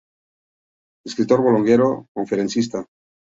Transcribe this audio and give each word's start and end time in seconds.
Escritor, 1.09 1.43
bloguero, 1.49 1.91
conferencista. 2.21 2.83